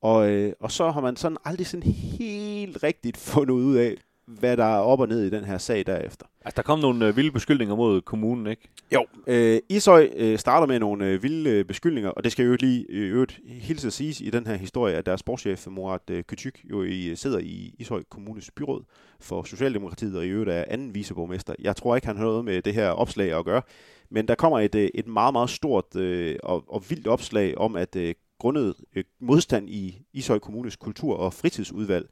[0.00, 4.56] Og, øh, og så har man sådan aldrig sådan helt rigtigt fundet ud af, hvad
[4.56, 6.26] der er op og ned i den her sag derefter.
[6.44, 8.68] Altså, der kom nogle øh, vilde beskyldninger mod kommunen, ikke?
[8.92, 12.56] Jo, øh, Ishøj øh, starter med nogle øh, vilde øh, beskyldninger, og det skal jo
[12.60, 16.22] lige øh, øvrigt hilse at sige i den her historie, at deres sportschef Murat øh,
[16.22, 18.84] Kytyk jo i, sidder i Ishøj Kommunes byråd
[19.20, 21.54] for Socialdemokratiet, og i øvrigt er anden viceborgmester.
[21.58, 23.62] Jeg tror ikke, han har noget med det her opslag at gøre,
[24.10, 27.76] men der kommer et, øh, et meget, meget stort øh, og, og vildt opslag om,
[27.76, 32.08] at øh, grundet øh, modstand i Ishøj Kommunes kultur- og fritidsudvalg,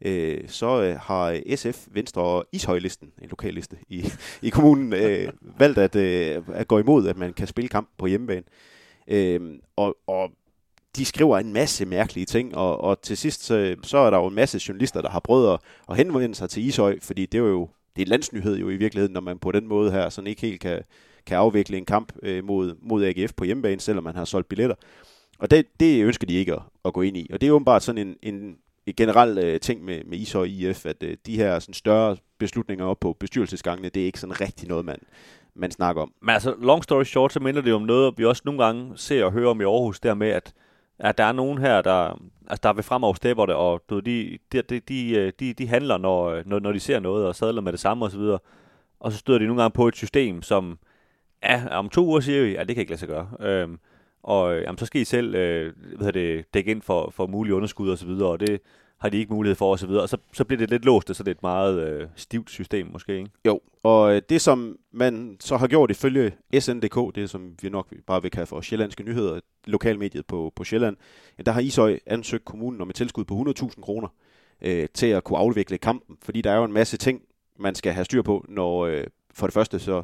[0.00, 5.78] øh, så øh, har SF, Venstre og Ishøjlisten, en lokalliste i, i kommunen, øh, valgt
[5.78, 8.44] at, øh, at gå imod, at man kan spille kamp på hjemmebane.
[9.08, 9.40] Øh,
[9.76, 10.30] og, og
[10.96, 14.26] de skriver en masse mærkelige ting, og, og til sidst så, så er der jo
[14.26, 17.42] en masse journalister, der har prøvet at, at henvende sig til Ishøj, fordi det er
[17.42, 20.42] jo det er landsnyhed jo i virkeligheden, når man på den måde her sådan ikke
[20.42, 20.82] helt kan,
[21.26, 24.76] kan afvikle en kamp øh, mod, mod AGF på hjemmebane, selvom man har solgt billetter.
[25.38, 27.30] Og det, det ønsker de ikke at, at gå ind i.
[27.32, 28.56] Og det er bare sådan en, en
[28.92, 33.00] generel øh, ting med, med Ishøj IF, at øh, de her sådan større beslutninger op
[33.00, 34.98] på bestyrelsesgangene, det er ikke sådan rigtig noget, man,
[35.54, 36.12] man snakker om.
[36.22, 39.24] Men altså, long story short, så minder det om noget, vi også nogle gange ser
[39.24, 40.52] og hører om i Aarhus, der med, at,
[40.98, 44.38] at der er nogen her, der, altså, der vil fremover stæber det, og du, de,
[44.52, 47.62] de, de, de, øh, de, handler, når, øh, når, når de ser noget, og sadler
[47.62, 48.42] med det samme osv., og,
[49.00, 50.78] og så støder de nogle gange på et system, som,
[51.42, 53.28] ja, om to uger siger vi, ja, det kan ikke lade sig gøre.
[53.40, 53.78] Øhm,
[54.26, 57.54] og øh, jamen, så skal I selv øh, hvad det, dække ind for, for mulige
[57.54, 58.60] underskud og så videre, og det
[58.98, 60.02] har de ikke mulighed for og så videre.
[60.02, 62.86] Og så, så bliver det lidt låst, så det er et meget øh, stivt system
[62.92, 63.30] måske, ikke?
[63.46, 67.94] Jo, og øh, det som man så har gjort ifølge SNDK, det som vi nok
[68.06, 70.96] bare vil kalde for Sjællandske Nyheder, lokalmediet på, på Sjælland,
[71.38, 74.08] ja, der har Ishøj ansøgt kommunen om et tilskud på 100.000 kroner
[74.62, 77.22] øh, til at kunne afvikle kampen, fordi der er jo en masse ting,
[77.58, 80.02] man skal have styr på, når øh, for det første så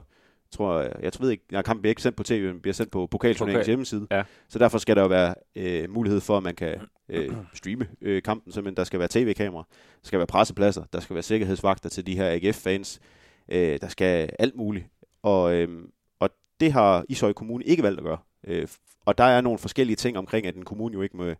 [0.52, 2.92] tror jeg, jeg ved ikke, jeg kampen bliver ikke sendt på tv, men bliver sendt
[2.92, 3.70] på pokalturneringens okay.
[3.70, 4.06] hjemmeside.
[4.10, 4.22] Ja.
[4.48, 8.22] Så derfor skal der jo være øh, mulighed for, at man kan øh, streame øh,
[8.22, 9.64] kampen, simpelthen der skal være tv-kamera,
[10.02, 13.00] der skal være pressepladser, der skal være sikkerhedsvagter til de her AGF-fans,
[13.48, 14.86] øh, der skal alt muligt.
[15.22, 15.84] Og, øh,
[16.20, 18.18] og det har Ishøj Kommune ikke valgt at gøre.
[18.44, 18.68] Øh,
[19.04, 21.32] og der er nogle forskellige ting omkring, at en kommune jo ikke må,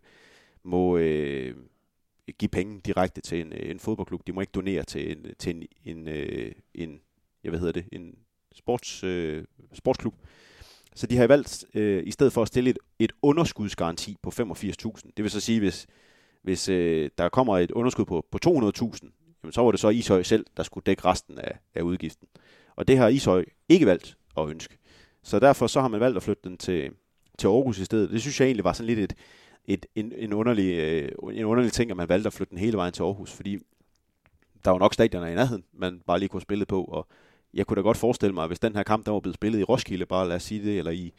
[0.63, 1.55] må øh,
[2.39, 4.27] give penge direkte til en, en fodboldklub.
[4.27, 6.99] De må ikke donere til en, til en, en, øh, en
[7.43, 8.15] jeg ved hedder det, en
[8.53, 10.13] sports, øh, sportsklub.
[10.95, 15.11] Så de har valgt, øh, i stedet for at stille et, et underskudsgaranti på 85.000,
[15.17, 15.87] det vil så sige, hvis,
[16.41, 20.45] hvis øh, der kommer et underskud på, på 200.000, så var det så Ishøj selv,
[20.57, 22.27] der skulle dække resten af, af udgiften.
[22.75, 24.77] Og det har Ishøj ikke valgt at ønske.
[25.23, 26.91] Så derfor så har man valgt at flytte den til,
[27.37, 28.09] til Aarhus i stedet.
[28.09, 29.13] Det synes jeg egentlig var sådan lidt et,
[29.65, 32.77] et, en, en, underlig, øh, en underlig ting, at man valgte at flytte den hele
[32.77, 33.59] vejen til Aarhus, fordi
[34.65, 37.07] der var nok stadioner i nærheden, man bare lige kunne spille på, og
[37.53, 39.59] jeg kunne da godt forestille mig, at hvis den her kamp der var blevet spillet
[39.59, 41.13] i Roskilde, bare lad os sige det, eller i,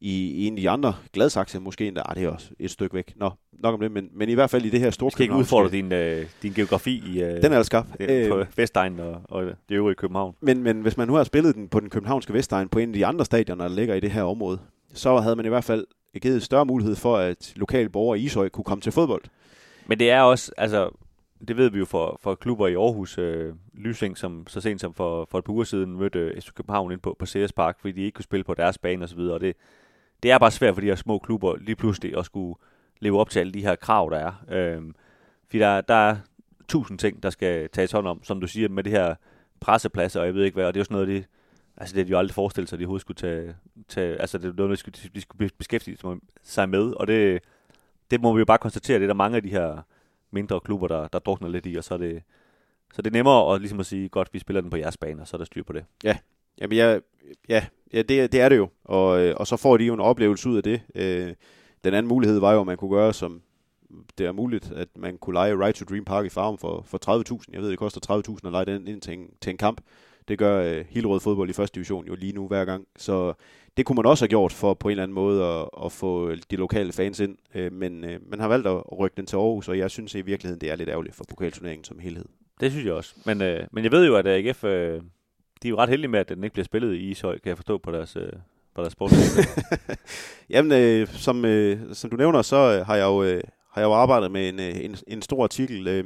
[0.00, 2.94] i, i en af de andre Gladsaxe måske endda, ah, det er også et stykke
[2.94, 3.12] væk.
[3.16, 5.34] Nå, nok om det, men, men i hvert fald i det her store skal ikke
[5.34, 7.86] udfordre din, øh, din geografi i øh, den er skarp.
[8.00, 10.34] Øh, på Vestegnen og, og det øvrige København.
[10.40, 12.92] Men, men hvis man nu har spillet den på den københavnske Vestegn på en af
[12.92, 14.58] de andre stadioner, der ligger i det her område,
[14.94, 15.86] så havde man i hvert fald
[16.22, 19.22] givet større mulighed for, at lokale borgere i Ishøj kunne komme til fodbold.
[19.86, 20.90] Men det er også, altså,
[21.48, 24.94] det ved vi jo for, for klubber i Aarhus, øh, Lysing, som så sent som
[24.94, 27.92] for, for et par uger siden mødte øh, København ind på, på CS Park, fordi
[27.92, 29.56] de ikke kunne spille på deres bane osv., og det,
[30.22, 32.54] det er bare svært for de her små klubber lige pludselig at skulle
[33.00, 34.32] leve op til alle de her krav, der er.
[34.50, 34.82] Øh,
[35.46, 36.16] fordi der, der er
[36.68, 39.14] tusind ting, der skal tages hånd om, som du siger, med det her
[39.60, 41.24] pressepladser, og jeg ved ikke hvad, og det er jo sådan noget, det,
[41.76, 43.54] altså det er de jo aldrig forestillet sig, at de overhovedet skulle tage,
[43.88, 45.98] tage altså det er noget, de skulle, de skulle beskæftige
[46.42, 47.42] sig med, og det,
[48.10, 49.82] det må vi jo bare konstatere, det er der mange af de her
[50.34, 52.22] mindre klubber, der, der drukner lidt i, og så er det,
[52.94, 55.22] så det er nemmere at, ligesom at sige, godt, vi spiller den på jeres bane,
[55.22, 55.84] og så er der styr på det.
[56.04, 56.16] Ja,
[56.60, 56.98] Jamen, ja,
[57.48, 60.00] ja, ja det, det er det jo, og, øh, og så får de jo en
[60.00, 60.80] oplevelse ud af det.
[60.94, 61.34] Øh,
[61.84, 63.42] den anden mulighed var jo, at man kunne gøre, som
[64.18, 67.24] det er muligt, at man kunne lege Right to Dream Park i farven for, for
[67.38, 67.44] 30.000.
[67.52, 69.80] Jeg ved, det koster 30.000 at lege den ind til en, til en kamp.
[70.28, 72.86] Det gør øh, Hillerød fodbold i første division jo lige nu hver gang.
[72.96, 73.34] Så
[73.76, 76.34] det kunne man også have gjort for på en eller anden måde at, at få
[76.50, 77.36] de lokale fans ind.
[77.54, 80.20] Øh, men øh, man har valgt at rykke den til Aarhus, og jeg synes i
[80.20, 82.24] virkeligheden, det er lidt ærgerligt for pokalturneringen som helhed.
[82.60, 83.14] Det synes jeg også.
[83.26, 85.02] Men, øh, men jeg ved jo, at AGF, øh,
[85.62, 87.56] de er jo ret heldige med, at den ikke bliver spillet i Ishøj, kan jeg
[87.56, 88.32] forstå på deres, øh,
[88.74, 89.12] på deres sport.
[90.50, 93.86] Jamen, øh, som, øh, som du nævner, så øh, har jeg jo, øh, har jeg
[93.86, 95.88] jo arbejdet med en, øh, en, en stor artikel.
[95.88, 96.04] Øh,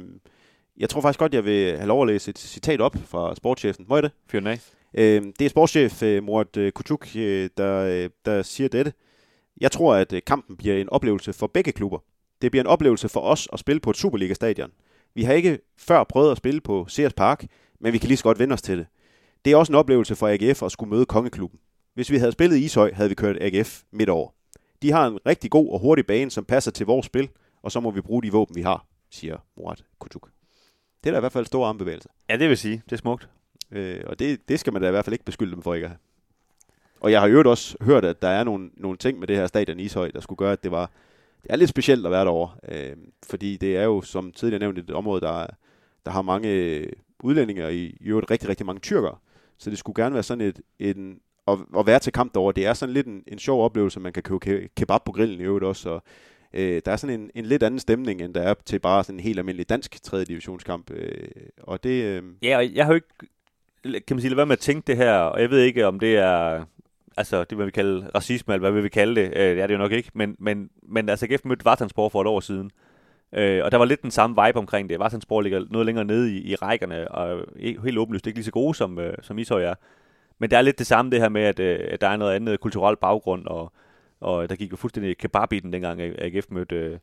[0.77, 3.85] jeg tror faktisk godt, jeg vil have lov at læse et citat op fra sportschefen.
[3.89, 4.11] Må jeg det?
[4.27, 4.78] Fyr af.
[4.93, 8.93] Øh, det er sportschef øh, Murat øh, Kutuk, øh, der, øh, der siger dette.
[9.61, 11.99] Jeg tror, at øh, kampen bliver en oplevelse for begge klubber.
[12.41, 14.71] Det bliver en oplevelse for os at spille på et Superliga-stadion.
[15.15, 17.45] Vi har ikke før prøvet at spille på Sears Park,
[17.79, 18.87] men vi kan lige så godt vende os til det.
[19.45, 21.59] Det er også en oplevelse for AGF at skulle møde Kongeklubben.
[21.93, 24.29] Hvis vi havde spillet i Ishøj, havde vi kørt AGF midt over.
[24.81, 27.29] De har en rigtig god og hurtig bane, som passer til vores spil,
[27.63, 30.29] og så må vi bruge de våben, vi har, siger Murat Kutuk.
[31.03, 32.09] Det er da i hvert fald store armbevægelser.
[32.29, 32.81] Ja, det vil sige.
[32.85, 33.29] Det er smukt.
[33.71, 35.85] Øh, og det, det skal man da i hvert fald ikke beskylde dem for ikke
[35.85, 35.99] at have.
[36.99, 39.47] Og jeg har jo også hørt, at der er nogle, nogle ting med det her
[39.47, 40.91] stadion Ishøj, der skulle gøre, at det var
[41.43, 42.51] det er lidt specielt at være derovre.
[42.67, 42.97] Øh,
[43.29, 45.47] fordi det er jo, som tidligere nævnt, et område, der,
[46.05, 46.91] der har mange øh,
[47.23, 49.15] udlændinge, og i øvrigt rigtig, rigtig mange tyrkere.
[49.57, 52.53] Så det skulle gerne være sådan et, en, at, at være til kamp derovre.
[52.55, 55.43] Det er sådan lidt en, en sjov oplevelse, man kan købe kebab på grillen i
[55.43, 55.89] øvrigt også.
[55.89, 56.03] Og,
[56.53, 59.19] øh, der er sådan en, en lidt anden stemning, end der er til bare sådan
[59.19, 60.23] en helt almindelig dansk 3.
[60.23, 60.91] divisionskamp.
[60.91, 61.27] Øh,
[61.57, 62.03] og det...
[62.03, 62.23] Øh...
[62.43, 63.07] Ja, og jeg har jo ikke,
[63.83, 65.99] kan man sige, lade være med at tænke det her, og jeg ved ikke, om
[65.99, 66.65] det er
[67.17, 69.67] altså det, hvad vi kalde racisme, eller hvad vi vil kalde det, øh, det er
[69.67, 72.71] det jo nok ikke, men, men, men altså GF mødte Vartanspor for et år siden,
[73.33, 74.99] øh, og der var lidt den samme vibe omkring det.
[74.99, 78.75] Vartanspor ligger noget længere nede i, i rækkerne, og helt åbenlyst ikke lige så gode,
[78.75, 79.75] som, øh, som Ishøj er.
[80.39, 82.35] Men der er lidt det samme, det her med, at, øh, at der er noget
[82.35, 83.71] andet kulturel baggrund, og,
[84.19, 86.97] og der gik jo fuldstændig kebab i den, dengang AGF mødte, øh,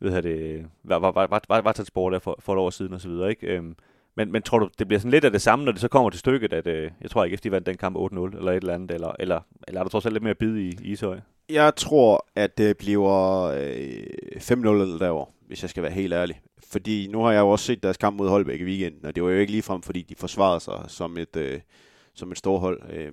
[0.00, 3.08] ved det, var, var, var, var, var der for, for et år siden, og så
[3.08, 3.46] videre, ikke?
[3.46, 3.76] Øhm,
[4.16, 6.10] men, men tror du, det bliver sådan lidt af det samme, når det så kommer
[6.10, 8.00] til stykket, at øh, jeg tror ikke, at de vandt den kamp 8-0
[8.36, 10.68] eller et eller andet, eller, eller, eller er der trods alt lidt mere bid i,
[10.68, 11.20] i Ishøj?
[11.48, 16.40] Jeg tror, at det bliver øh, 5-0 eller derovre, hvis jeg skal være helt ærlig.
[16.72, 19.22] Fordi nu har jeg jo også set deres kamp mod Holbæk i weekenden, og det
[19.22, 21.60] var jo ikke ligefrem, fordi de forsvarede sig som et, øh,
[22.14, 22.82] som et stort hold.
[22.92, 23.12] Øh,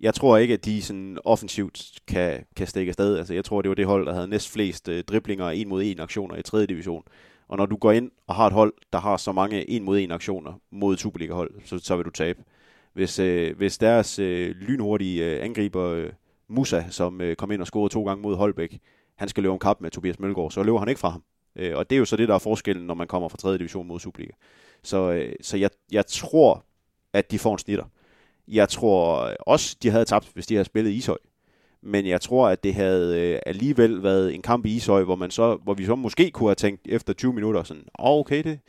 [0.00, 3.18] jeg tror ikke, at de sådan offensivt kan, kan stikke afsted.
[3.18, 5.82] Altså, jeg tror, det var det hold, der havde næst flest øh, driblinger en mod
[5.82, 6.66] en aktioner i 3.
[6.66, 7.02] division.
[7.48, 9.98] Og når du går ind og har et hold, der har så mange en mod
[9.98, 12.42] en aktioner mod Superliga-hold, så, så vil du tabe.
[12.92, 16.10] Hvis, øh, hvis deres øh, lynhurtige øh, angriber øh,
[16.48, 18.78] Musa, som øh, kom ind og scorede to gange mod Holbæk,
[19.16, 21.22] han skal løbe en kap med Tobias Mølgaard, så løber han ikke fra ham.
[21.56, 23.58] Øh, og det er jo så det, der er forskellen, når man kommer fra 3.
[23.58, 24.32] division mod Superliga.
[24.82, 26.64] Så, øh, så jeg, jeg tror,
[27.12, 27.84] at de får en snitter.
[28.48, 31.18] Jeg tror øh, også, de havde tabt, hvis de havde spillet Ishøj
[31.84, 35.30] men jeg tror, at det havde øh, alligevel været en kamp i Ishøj, hvor, man
[35.30, 38.60] så, hvor vi så måske kunne have tænkt efter 20 minutter sådan, oh, okay, det,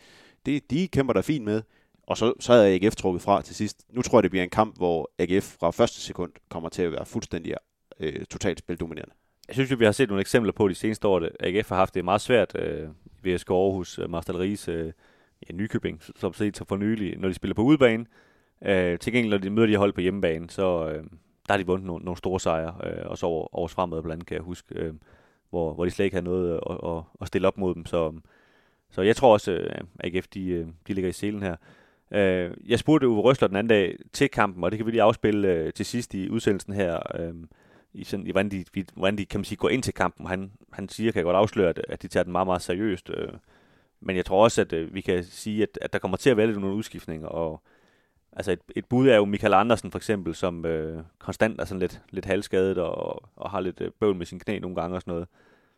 [0.45, 1.61] det, de kæmper der fint med.
[2.07, 3.85] Og så, så havde AGF trukket fra til sidst.
[3.89, 6.91] Nu tror jeg, det bliver en kamp, hvor AGF fra første sekund kommer til at
[6.91, 7.53] være fuldstændig
[7.99, 9.13] øh, totalt spildominerende.
[9.47, 11.75] Jeg synes jo, vi har set nogle eksempler på de seneste år, at AGF har
[11.75, 12.89] haft det meget svært øh,
[13.23, 14.91] VSK Aarhus, øh, Marstal Ries, øh,
[15.49, 18.05] ja, Nykøbing, som set for nylig, når de spiller på udebane.
[18.65, 21.03] Øh, til gengæld, når de møder de hold på hjemmebane, så, øh,
[21.47, 24.27] der har de vundet nogle, nogle store sejre, øh, også over, over fremad blandt andet,
[24.27, 24.93] kan jeg huske, øh,
[25.49, 27.85] hvor, hvor de slet ikke havde noget øh, at, at, at stille op mod dem.
[27.85, 28.13] Så,
[28.91, 31.55] så jeg tror også, øh, at AGF de, øh, de ligger i selen her.
[32.11, 35.01] Øh, jeg spurgte Uwe Røsler den anden dag til kampen, og det kan vi lige
[35.01, 37.33] afspille øh, til sidst i udsendelsen her, øh,
[37.93, 40.27] i, sådan, i hvordan, de, hvordan de kan man sige, går ind til kampen.
[40.27, 43.09] Han, han siger, kan jeg godt afsløre, at, at de tager den meget, meget seriøst.
[43.09, 43.29] Øh,
[44.01, 46.37] men jeg tror også, at øh, vi kan sige, at, at der kommer til at
[46.37, 47.61] være lidt nogle udskiftninger, og
[48.35, 51.79] Altså et, et bud er jo Michael Andersen for eksempel, som øh, konstant er sådan
[51.79, 55.01] lidt, lidt halvskadet og, og har lidt øh, bøvl med sin knæ nogle gange og
[55.01, 55.27] sådan noget.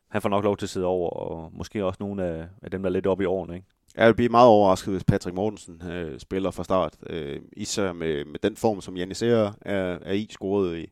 [0.07, 2.83] Han får nok lov til at sidde over, og måske også nogle af, af dem,
[2.83, 3.67] der er lidt oppe i årene, ikke?
[3.97, 6.93] Jeg vil blive meget overrasket, hvis Patrick Mortensen øh, spiller fra start.
[7.09, 10.91] Øh, især med, med den form, som Janis er, er i, scoret i,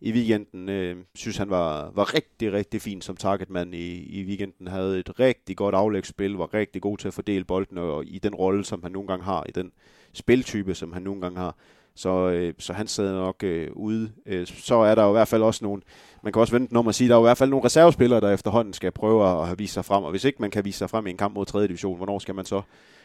[0.00, 0.68] i weekenden.
[0.68, 4.68] Øh, synes han var, var rigtig, rigtig fin som targetmand i, i weekenden.
[4.68, 8.34] Havde et rigtig godt aflægsspil, var rigtig god til at fordele bolden, og i den
[8.34, 9.72] rolle, som han nogle gange har, i den
[10.12, 11.56] spiltype, som han nogle gange har.
[11.96, 14.12] Så, øh, så han sidder nok øh, ude.
[14.26, 15.82] Øh, så er der jo i hvert fald også nogle,
[16.22, 18.20] man kan også vente om at sige, der er jo i hvert fald nogle reservespillere,
[18.20, 20.04] der efterhånden skal prøve at have vist sig frem.
[20.04, 21.62] Og hvis ikke man kan vise sig frem i en kamp mod 3.
[21.62, 22.62] division, hvornår skal man så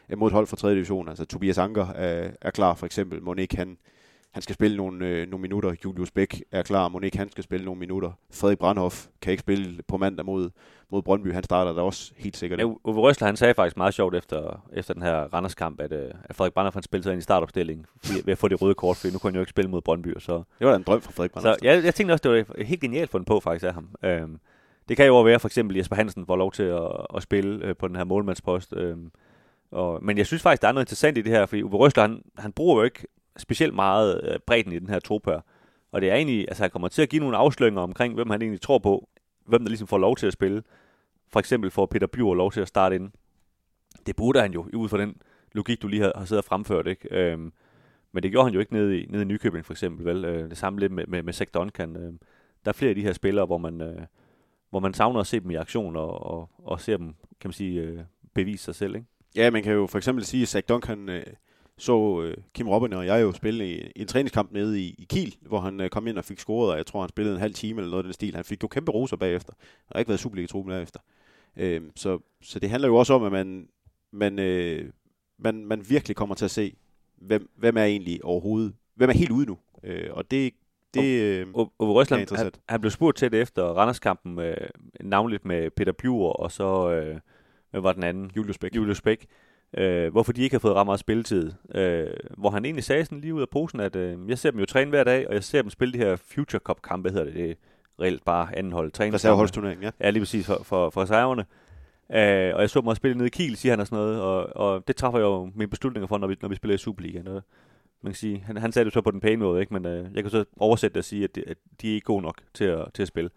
[0.10, 0.72] øh, mod et hold fra 3.
[0.72, 1.10] division?
[1.10, 3.24] Altså Tobias Anker er, er klar for eksempel.
[3.24, 3.78] Monique han,
[4.32, 5.74] han skal spille nogle, øh, nogle minutter.
[5.86, 6.88] Julius Bæk er klar.
[6.88, 8.12] Monique han skal spille nogle minutter.
[8.34, 10.50] Frederik Brandhoff kan ikke spille på mandag mod,
[10.92, 11.34] mod Brøndby.
[11.34, 12.60] Han starter der også helt sikkert.
[12.60, 16.12] Ja, Uwe Røsler, han sagde faktisk meget sjovt efter, efter den her Randerskamp, at, øh,
[16.24, 17.86] at Frederik Brandhoff han spillede sig ind i startopstillingen
[18.26, 20.14] ved at få det røde kort, for nu kunne han jo ikke spille mod Brøndby.
[20.20, 20.34] Så.
[20.60, 21.60] Det var da en drøm for Frederik Brandhoff.
[21.60, 23.90] Så jeg, jeg tænkte også, det var helt genialt den på faktisk af ham.
[24.04, 24.40] Øhm,
[24.90, 27.76] det kan jo være for eksempel Jesper Hansen får lov til at, at spille øh,
[27.76, 28.74] på den her målmandspost.
[28.76, 29.12] Øhm,
[29.72, 32.04] og, men jeg synes faktisk, der er noget interessant i det her, fordi Uwe Røsler,
[32.04, 33.08] han, han bruger jo ikke
[33.40, 35.40] specielt meget øh, bredden i den her tropør.
[35.92, 38.42] Og det er egentlig, altså han kommer til at give nogle afsløringer omkring, hvem han
[38.42, 39.10] egentlig tror på,
[39.46, 40.64] hvem der ligesom får lov til at spille.
[41.32, 43.12] For eksempel får Peter Bjur lov til at starte ind.
[44.06, 45.22] Det burde han jo, ud fra den
[45.52, 47.08] logik, du lige har, har siddet og fremført, ikke?
[47.12, 47.54] Øhm,
[48.12, 50.26] men det gjorde han jo ikke nede i, nede i Nykøbing, for eksempel, vel?
[50.26, 51.96] Øh, det samme lidt med, med, med Zach Duncan.
[51.96, 52.14] Øh,
[52.66, 54.02] der er flere af de her spillere, hvor man, øh,
[54.70, 57.54] hvor man savner at se dem i aktion, og, og, og se dem, kan man
[57.54, 58.00] sige, øh,
[58.34, 59.08] bevise sig selv, ikke?
[59.36, 61.24] Ja, man kan jo for eksempel sige, at Zach Duncan øh,
[61.80, 65.36] så øh, Kim Robin og jeg jo spille i, en træningskamp nede i, i Kiel,
[65.42, 67.54] hvor han øh, kom ind og fik scoret, og jeg tror, han spillede en halv
[67.54, 68.36] time eller noget af den stil.
[68.36, 71.00] Han fik jo kæmpe roser bagefter, og har ikke været Superliga-truppen derefter.
[71.58, 73.68] Øh, så, så det handler jo også om, at man,
[74.12, 74.90] man, øh,
[75.38, 76.76] man, man virkelig kommer til at se,
[77.18, 79.58] hvem, hvem er egentlig overhovedet, hvem er helt ude nu.
[79.84, 80.54] Øh, og det,
[80.94, 85.46] det øh, og, og Røsland, han, han blev spurgt til det efter Randerskampen, øh, navnligt
[85.46, 87.20] med Peter Bjur, og så, øh,
[87.72, 88.32] hvad var den anden?
[88.36, 88.76] Julius Bæk.
[88.76, 89.26] Julius Bæk
[89.78, 91.52] øh, hvorfor de ikke har fået ret meget spilletid.
[91.76, 94.60] Øh, hvor han egentlig sagde sådan lige ud af posen, at øh, jeg ser dem
[94.60, 97.34] jo træne hver dag, og jeg ser dem spille de her Future Cup-kampe, hedder det,
[97.34, 97.56] det er
[98.02, 98.92] reelt bare anden hold.
[98.92, 99.16] træningskampe.
[99.16, 99.92] Reserveholdsturnering, ja.
[100.02, 101.46] Ja, lige præcis for, for, for reserverne.
[102.12, 104.56] Øh, og jeg så mig spille nede i Kiel, siger han og sådan noget, og,
[104.56, 107.28] og det træffer jeg jo mine beslutninger for, når vi, når vi spiller i Superligaen.
[107.28, 107.44] Og
[108.02, 109.74] man kan sige, han, han sagde det så på den pæne måde, ikke?
[109.74, 112.06] men øh, jeg kan så oversætte det og sige, at, det, at de er ikke
[112.06, 113.30] gode nok til at, til at spille.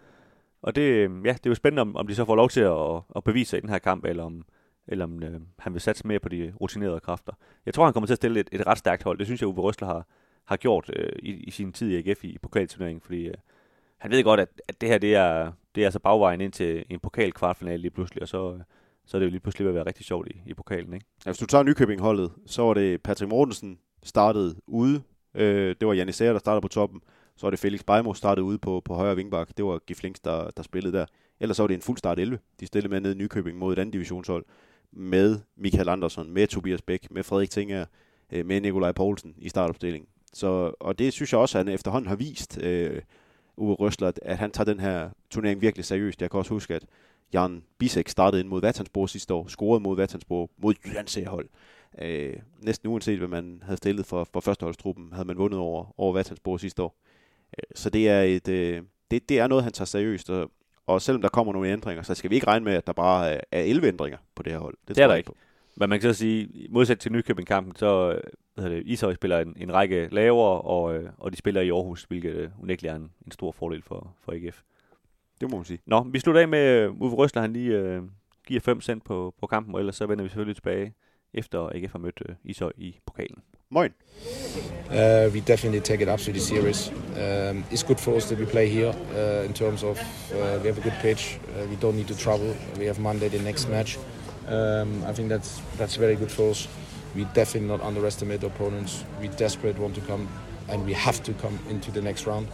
[0.62, 2.60] Og det, øh, ja, det er jo spændende, om, om de så får lov til
[2.60, 4.44] at, at bevise sig i den her kamp, eller om,
[4.88, 7.32] eller om øh, han vil satse mere på de rutinerede kræfter.
[7.66, 9.18] Jeg tror, han kommer til at stille et, et ret stærkt hold.
[9.18, 10.06] Det synes jeg, Uwe Røsler har,
[10.44, 13.34] har gjort øh, i, i sin tid i AGF i, i pokalturneringen, fordi øh,
[13.98, 16.84] han ved godt, at, at det her det er, det er altså bagvejen ind til
[16.90, 18.60] en pokal kvartfinale lige pludselig, og så, øh,
[19.06, 20.94] så er det jo lige pludselig ved at være rigtig sjovt i, i pokalen.
[20.94, 21.06] Ikke?
[21.26, 25.02] Ja, hvis du tager Nykøbing-holdet, så var det Patrick Mortensen startede ude.
[25.34, 27.00] Øh, det var Janis Sager, der startede på toppen.
[27.36, 29.56] Så var det Felix Beimo startede ude på, på højre vingbak.
[29.56, 31.06] Det var Giflings, der, der spillede der.
[31.40, 32.38] Ellers så var det en fuld start 11.
[32.60, 34.44] De stillede med ned i Nykøbing mod et andet divisionshold.
[34.92, 37.84] Med Michael Andersson, med Tobias Bæk, med Frederik Tinger,
[38.32, 40.08] øh, med Nikolaj Poulsen i startopstillingen.
[40.32, 43.02] Så, og det synes jeg også, at han efterhånden har vist, øh,
[43.56, 46.22] Uwe Røsler, at han tager den her turnering virkelig seriøst.
[46.22, 46.84] Jeg kan også huske, at
[47.32, 51.48] Jan Bisek startede ind mod Vatansborg sidste år, scorede mod Vatansborg, mod Jyllands hold.
[51.98, 56.12] Øh, næsten uanset, hvad man havde stillet for, for førsteholdstruppen, havde man vundet over, over
[56.12, 56.96] Vatansborg sidste år.
[57.58, 60.50] Øh, så det er, et, øh, det, det er noget, han tager seriøst, og,
[60.86, 63.30] og selvom der kommer nogle ændringer, så skal vi ikke regne med, at der bare
[63.30, 64.76] er, er 11 ændringer på det her hold.
[64.88, 65.26] Det, det er der ikke.
[65.26, 65.36] På.
[65.76, 68.20] Men man kan så sige, modsat til Nykøbing-kampen, så
[68.54, 72.04] hvad det, Ishøj spiller en, en række lavere, og, øh, og de spiller i Aarhus,
[72.04, 74.60] hvilket øh, unægteligt er en, en stor fordel for, for AGF.
[75.40, 75.78] Det må man sige.
[75.86, 78.02] Nå, vi slutter af med øh, Uwe Røsler, han lige øh,
[78.46, 80.94] giver 5 cent på, på kampen, og ellers så vender vi selvfølgelig tilbage
[81.34, 83.42] efter AGF har mødt øh, Ishøj i pokalen.
[83.72, 83.94] Moin.
[84.90, 86.90] Uh, we definitely take it absolutely serious.
[87.16, 90.66] Um, it's good for us that we play here uh, in terms of uh, we
[90.66, 91.38] have a good pitch.
[91.56, 92.54] Uh, we don't need to travel.
[92.78, 93.96] We have Monday the next match.
[94.46, 96.68] Um, I think that's that's very good for us.
[97.14, 99.04] We definitely not underestimate opponents.
[99.22, 100.28] We desperate want to come
[100.68, 102.48] and we have to come into the next round.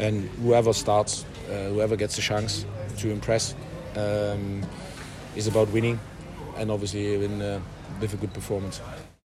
[0.00, 2.66] And whoever starts, uh, whoever gets the chance
[2.98, 3.54] to impress,
[3.94, 4.62] um,
[5.36, 6.00] is about winning
[6.56, 7.60] and obviously win uh,
[8.00, 8.80] with a good performance.